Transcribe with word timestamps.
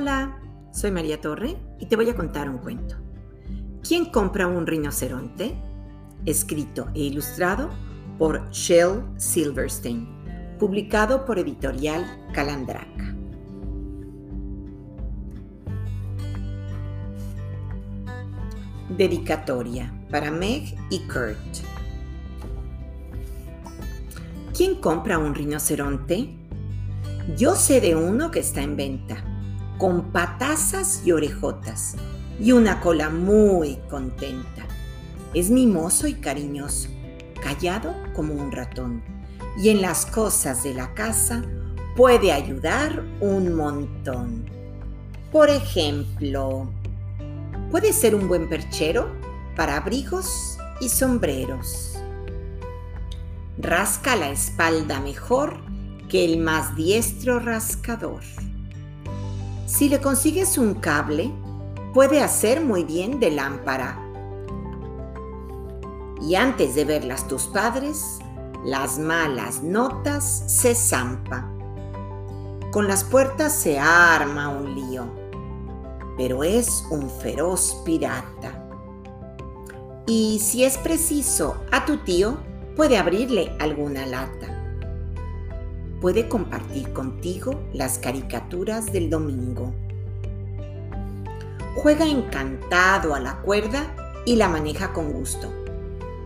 Hola, 0.00 0.38
soy 0.70 0.92
María 0.92 1.20
Torre 1.20 1.56
y 1.80 1.86
te 1.86 1.96
voy 1.96 2.08
a 2.08 2.14
contar 2.14 2.48
un 2.48 2.58
cuento. 2.58 2.94
¿Quién 3.82 4.04
compra 4.04 4.46
un 4.46 4.64
rinoceronte? 4.64 5.56
Escrito 6.24 6.86
e 6.94 7.00
ilustrado 7.00 7.68
por 8.16 8.48
Shell 8.52 9.02
Silverstein, 9.16 10.06
publicado 10.56 11.24
por 11.24 11.40
editorial 11.40 12.04
Calandraca. 12.32 13.12
Dedicatoria 18.96 19.92
para 20.12 20.30
Meg 20.30 20.76
y 20.90 21.00
Kurt. 21.08 21.66
¿Quién 24.56 24.76
compra 24.76 25.18
un 25.18 25.34
rinoceronte? 25.34 26.36
Yo 27.36 27.56
sé 27.56 27.80
de 27.80 27.96
uno 27.96 28.30
que 28.30 28.38
está 28.38 28.62
en 28.62 28.76
venta 28.76 29.34
con 29.78 30.10
patazas 30.12 31.02
y 31.04 31.12
orejotas 31.12 31.94
y 32.40 32.52
una 32.52 32.80
cola 32.80 33.10
muy 33.10 33.76
contenta. 33.88 34.66
Es 35.34 35.50
mimoso 35.50 36.06
y 36.06 36.14
cariñoso, 36.14 36.88
callado 37.42 37.94
como 38.14 38.34
un 38.34 38.52
ratón, 38.52 39.02
y 39.56 39.70
en 39.70 39.80
las 39.80 40.06
cosas 40.06 40.64
de 40.64 40.74
la 40.74 40.94
casa 40.94 41.42
puede 41.96 42.32
ayudar 42.32 43.04
un 43.20 43.54
montón. 43.54 44.44
Por 45.32 45.50
ejemplo, 45.50 46.70
puede 47.70 47.92
ser 47.92 48.14
un 48.14 48.28
buen 48.28 48.48
perchero 48.48 49.10
para 49.56 49.76
abrigos 49.76 50.58
y 50.80 50.88
sombreros. 50.88 51.98
Rasca 53.58 54.16
la 54.16 54.30
espalda 54.30 55.00
mejor 55.00 55.60
que 56.08 56.24
el 56.24 56.38
más 56.38 56.76
diestro 56.76 57.38
rascador. 57.40 58.22
Si 59.68 59.90
le 59.90 60.00
consigues 60.00 60.56
un 60.56 60.72
cable, 60.72 61.30
puede 61.92 62.22
hacer 62.22 62.64
muy 62.64 62.84
bien 62.84 63.20
de 63.20 63.30
lámpara. 63.30 64.02
Y 66.22 66.36
antes 66.36 66.74
de 66.74 66.86
verlas 66.86 67.28
tus 67.28 67.48
padres, 67.48 68.18
las 68.64 68.98
malas 68.98 69.62
notas 69.62 70.42
se 70.46 70.74
zampa. 70.74 71.52
Con 72.72 72.88
las 72.88 73.04
puertas 73.04 73.54
se 73.54 73.78
arma 73.78 74.48
un 74.48 74.74
lío, 74.74 75.04
pero 76.16 76.44
es 76.44 76.86
un 76.90 77.10
feroz 77.10 77.82
pirata. 77.84 78.70
Y 80.06 80.38
si 80.38 80.64
es 80.64 80.78
preciso, 80.78 81.62
a 81.70 81.84
tu 81.84 81.98
tío 81.98 82.38
puede 82.74 82.96
abrirle 82.96 83.54
alguna 83.60 84.06
lata 84.06 84.57
puede 86.00 86.28
compartir 86.28 86.92
contigo 86.92 87.60
las 87.72 87.98
caricaturas 87.98 88.92
del 88.92 89.10
domingo. 89.10 89.72
Juega 91.76 92.06
encantado 92.06 93.14
a 93.14 93.20
la 93.20 93.40
cuerda 93.42 93.94
y 94.24 94.36
la 94.36 94.48
maneja 94.48 94.92
con 94.92 95.12
gusto. 95.12 95.52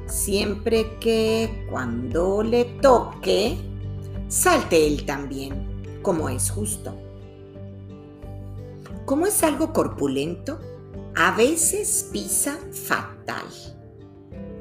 Siempre 0.06 0.98
que 0.98 1.66
cuando 1.70 2.42
le 2.42 2.64
toque, 2.64 3.56
salte 4.28 4.86
él 4.86 5.06
también, 5.06 6.00
como 6.02 6.28
es 6.28 6.50
justo. 6.50 6.94
Como 9.04 9.26
es 9.26 9.42
algo 9.42 9.72
corpulento, 9.72 10.58
a 11.14 11.36
veces 11.36 12.08
pisa 12.12 12.58
fatal, 12.72 13.46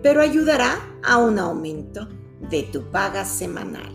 pero 0.03 0.21
ayudará 0.21 0.77
a 1.03 1.17
un 1.17 1.39
aumento 1.39 2.07
de 2.49 2.63
tu 2.63 2.83
paga 2.91 3.23
semanal. 3.23 3.93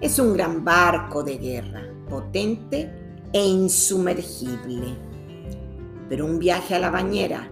Es 0.00 0.18
un 0.18 0.32
gran 0.32 0.64
barco 0.64 1.22
de 1.22 1.36
guerra, 1.36 1.82
potente 2.08 2.90
e 3.34 3.46
insumergible. 3.46 4.96
Pero 6.08 6.24
un 6.24 6.38
viaje 6.38 6.74
a 6.74 6.78
la 6.78 6.90
bañera 6.90 7.50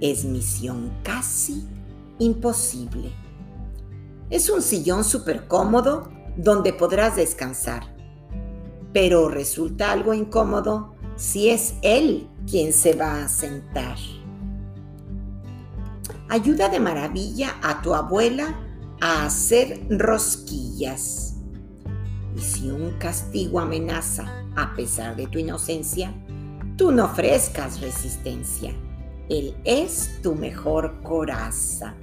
es 0.00 0.24
misión 0.24 0.90
casi 1.02 1.68
imposible. 2.18 3.12
Es 4.30 4.48
un 4.48 4.62
sillón 4.62 5.04
súper 5.04 5.46
cómodo 5.46 6.10
donde 6.38 6.72
podrás 6.72 7.16
descansar. 7.16 7.94
Pero 8.94 9.28
resulta 9.28 9.92
algo 9.92 10.14
incómodo 10.14 10.94
si 11.16 11.50
es 11.50 11.74
él 11.82 12.30
quien 12.50 12.72
se 12.72 12.94
va 12.94 13.24
a 13.24 13.28
sentar. 13.28 13.98
Ayuda 16.30 16.70
de 16.70 16.80
maravilla 16.80 17.56
a 17.62 17.82
tu 17.82 17.94
abuela 17.94 18.58
a 19.02 19.26
hacer 19.26 19.86
rosquillas 19.90 21.29
y 22.40 22.42
si 22.42 22.70
un 22.70 22.92
castigo 22.92 23.60
amenaza 23.60 24.46
a 24.56 24.74
pesar 24.74 25.14
de 25.14 25.26
tu 25.26 25.38
inocencia, 25.38 26.14
tú 26.76 26.90
no 26.90 27.04
ofrezcas 27.04 27.82
resistencia. 27.82 28.72
Él 29.28 29.54
es 29.64 30.10
tu 30.22 30.34
mejor 30.34 31.02
coraza. 31.02 31.94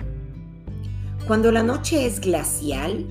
Cuando 1.26 1.52
la 1.52 1.64
noche 1.64 2.06
es 2.06 2.22
glacial, 2.22 3.08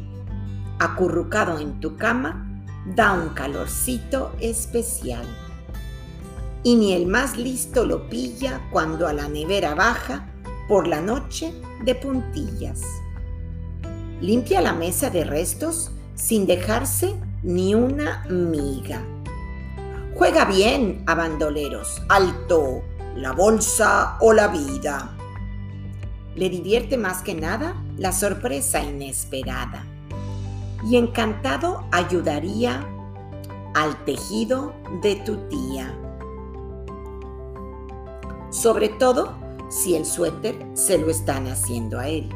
acurrucado 0.79 1.59
en 1.59 1.81
tu 1.81 1.97
cama, 1.97 2.65
da 2.95 3.13
un 3.15 3.31
calorcito 3.31 4.33
especial. 4.41 5.27
Y 6.63 6.77
ni 6.77 6.93
el 6.93 7.07
más 7.07 7.37
listo 7.37 7.85
lo 7.85 8.09
pilla 8.09 8.61
cuando 8.71 9.09
a 9.09 9.13
la 9.13 9.29
nevera 9.29 9.75
baja 9.75 10.33
por 10.69 10.87
la 10.87 11.01
noche 11.01 11.53
de 11.85 11.97
puntillas. 11.97 12.83
Limpia 14.21 14.61
la 14.61 14.73
mesa 14.73 15.11
de 15.11 15.25
restos 15.25 15.91
sin 16.17 16.47
dejarse 16.47 17.15
ni 17.43 17.75
una 17.75 18.25
miga. 18.29 19.05
Juega 20.17 20.47
bien 20.47 21.05
a 21.07 21.15
bandoleros, 21.15 22.03
alto, 22.09 22.83
la 23.15 23.33
bolsa 23.33 24.17
o 24.21 24.33
la 24.33 24.49
vida. 24.49 25.15
Le 26.35 26.49
divierte 26.49 26.97
más 26.97 27.23
que 27.23 27.35
nada 27.35 27.77
la 27.99 28.13
sorpresa 28.13 28.83
inesperada. 28.83 29.85
Y 30.85 30.97
encantado 30.97 31.85
ayudaría 31.93 32.87
al 33.75 34.05
tejido 34.05 34.75
de 35.03 35.17
tu 35.17 35.37
tía. 35.49 35.95
Sobre 38.51 38.89
todo 38.89 39.35
si 39.69 39.95
el 39.97 40.07
suéter 40.07 40.67
se 40.75 40.97
lo 40.97 41.11
están 41.11 41.47
haciendo 41.47 41.99
a 41.99 42.09
él. 42.09 42.31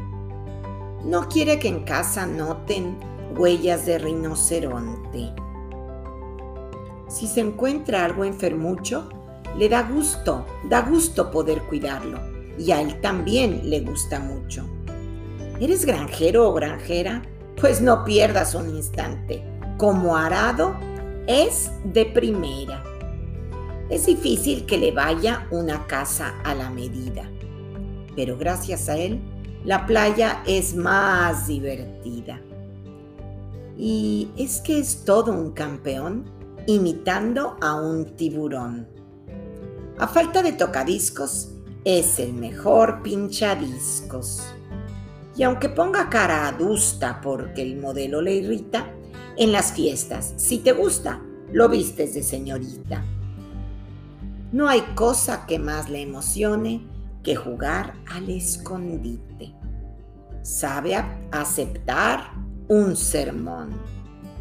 No 1.03 1.27
quiere 1.29 1.57
que 1.57 1.67
en 1.67 1.83
casa 1.83 2.27
noten 2.27 2.97
huellas 3.35 3.85
de 3.85 3.97
rinoceronte. 3.97 5.33
Si 7.07 7.27
se 7.27 7.41
encuentra 7.41 8.05
algo 8.05 8.23
enfermucho, 8.23 9.09
le 9.57 9.67
da 9.67 9.83
gusto, 9.83 10.45
da 10.69 10.81
gusto 10.81 11.29
poder 11.29 11.61
cuidarlo 11.63 12.19
y 12.57 12.71
a 12.71 12.81
él 12.81 13.01
también 13.01 13.69
le 13.69 13.81
gusta 13.81 14.19
mucho. 14.19 14.65
¿Eres 15.59 15.85
granjero 15.85 16.49
o 16.49 16.53
granjera? 16.53 17.21
Pues 17.59 17.81
no 17.81 18.03
pierdas 18.03 18.55
un 18.55 18.69
instante. 18.69 19.43
Como 19.77 20.15
arado 20.15 20.75
es 21.27 21.71
de 21.83 22.05
primera. 22.05 22.83
Es 23.89 24.05
difícil 24.05 24.65
que 24.65 24.77
le 24.77 24.91
vaya 24.91 25.47
una 25.51 25.85
casa 25.85 26.35
a 26.43 26.55
la 26.55 26.69
medida, 26.69 27.29
pero 28.15 28.37
gracias 28.37 28.87
a 28.87 28.97
él 28.97 29.19
la 29.63 29.85
playa 29.85 30.41
es 30.47 30.75
más 30.75 31.47
divertida. 31.47 32.41
Y 33.77 34.29
es 34.37 34.61
que 34.61 34.79
es 34.79 35.03
todo 35.05 35.31
un 35.31 35.51
campeón 35.51 36.25
imitando 36.67 37.57
a 37.61 37.75
un 37.75 38.15
tiburón. 38.15 38.87
A 39.97 40.07
falta 40.07 40.41
de 40.41 40.53
tocadiscos, 40.53 41.49
es 41.83 42.19
el 42.19 42.33
mejor 42.33 43.01
pinchadiscos. 43.01 44.43
Y 45.35 45.43
aunque 45.43 45.69
ponga 45.69 46.09
cara 46.09 46.47
adusta 46.47 47.21
porque 47.21 47.61
el 47.61 47.77
modelo 47.77 48.21
le 48.21 48.35
irrita, 48.35 48.87
en 49.37 49.51
las 49.51 49.73
fiestas, 49.73 50.33
si 50.37 50.59
te 50.59 50.73
gusta, 50.73 51.21
lo 51.51 51.69
vistes 51.69 52.13
de 52.13 52.21
señorita. 52.21 53.03
No 54.51 54.67
hay 54.67 54.81
cosa 54.93 55.45
que 55.47 55.57
más 55.57 55.89
le 55.89 56.01
emocione 56.01 56.85
que 57.23 57.35
jugar 57.35 57.93
al 58.11 58.29
escondite. 58.29 59.55
Sabe 60.41 60.95
aceptar 61.31 62.33
un 62.71 62.95
sermón 62.95 63.69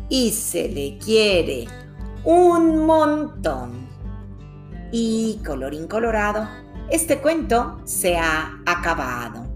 y 0.08 0.30
se 0.30 0.68
le 0.68 0.98
quiere 0.98 1.66
un 2.22 2.86
montón. 2.86 3.88
Y 4.92 5.40
colorín 5.44 5.88
colorado, 5.88 6.46
este 6.90 7.18
cuento 7.18 7.80
se 7.84 8.16
ha 8.16 8.62
acabado. 8.66 9.49